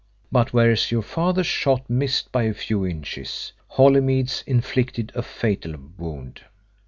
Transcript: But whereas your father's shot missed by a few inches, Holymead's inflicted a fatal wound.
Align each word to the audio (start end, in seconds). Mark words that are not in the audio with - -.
But 0.31 0.51
whereas 0.51 0.91
your 0.91 1.03
father's 1.03 1.45
shot 1.45 1.87
missed 1.87 2.31
by 2.31 2.45
a 2.45 2.55
few 2.55 2.87
inches, 2.87 3.53
Holymead's 3.67 4.43
inflicted 4.47 5.11
a 5.13 5.21
fatal 5.21 5.75
wound. 5.95 6.41